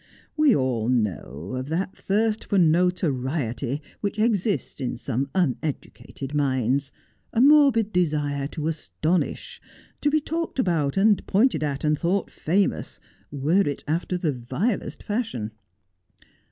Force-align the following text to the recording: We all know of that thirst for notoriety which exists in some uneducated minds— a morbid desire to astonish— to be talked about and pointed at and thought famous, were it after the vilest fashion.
We 0.35 0.55
all 0.55 0.89
know 0.89 1.53
of 1.55 1.69
that 1.69 1.95
thirst 1.95 2.45
for 2.45 2.57
notoriety 2.57 3.83
which 3.99 4.17
exists 4.17 4.81
in 4.81 4.97
some 4.97 5.29
uneducated 5.35 6.33
minds— 6.33 6.91
a 7.33 7.39
morbid 7.39 7.93
desire 7.93 8.47
to 8.47 8.67
astonish— 8.67 9.61
to 10.01 10.09
be 10.09 10.19
talked 10.19 10.57
about 10.57 10.97
and 10.97 11.23
pointed 11.27 11.61
at 11.61 11.83
and 11.83 11.99
thought 11.99 12.31
famous, 12.31 12.99
were 13.29 13.61
it 13.67 13.83
after 13.87 14.17
the 14.17 14.31
vilest 14.31 15.03
fashion. 15.03 15.51